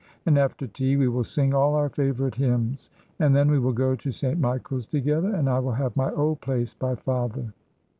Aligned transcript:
And 0.25 0.35
after 0.35 0.65
tea 0.65 0.97
we 0.97 1.07
will 1.07 1.23
sing 1.23 1.53
all 1.53 1.75
our 1.75 1.87
favourite 1.87 2.33
hymns, 2.33 2.89
and 3.19 3.35
then 3.35 3.51
we 3.51 3.59
will 3.59 3.71
go 3.71 3.95
to 3.97 4.09
St. 4.09 4.39
Michael's 4.39 4.87
together, 4.87 5.35
and 5.35 5.47
I 5.47 5.59
will 5.59 5.73
have 5.73 5.95
my 5.95 6.09
old 6.13 6.41
place 6.41 6.73
by 6.73 6.95
father." 6.95 7.53